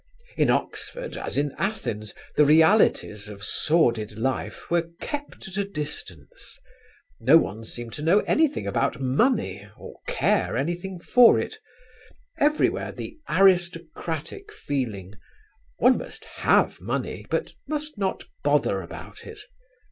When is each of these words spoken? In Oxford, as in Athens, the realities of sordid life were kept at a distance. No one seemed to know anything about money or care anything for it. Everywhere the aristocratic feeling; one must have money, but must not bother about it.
In 0.35 0.49
Oxford, 0.49 1.15
as 1.15 1.37
in 1.37 1.53
Athens, 1.59 2.15
the 2.35 2.43
realities 2.43 3.27
of 3.27 3.43
sordid 3.43 4.17
life 4.17 4.71
were 4.71 4.89
kept 4.99 5.47
at 5.47 5.57
a 5.57 5.63
distance. 5.63 6.57
No 7.19 7.37
one 7.37 7.63
seemed 7.63 7.93
to 7.93 8.01
know 8.01 8.21
anything 8.21 8.65
about 8.65 8.99
money 8.99 9.69
or 9.77 9.99
care 10.07 10.57
anything 10.57 10.97
for 10.99 11.37
it. 11.39 11.59
Everywhere 12.39 12.91
the 12.91 13.19
aristocratic 13.29 14.51
feeling; 14.51 15.13
one 15.77 15.99
must 15.99 16.25
have 16.25 16.81
money, 16.81 17.27
but 17.29 17.53
must 17.67 17.99
not 17.99 18.23
bother 18.41 18.81
about 18.81 19.23
it. 19.27 19.37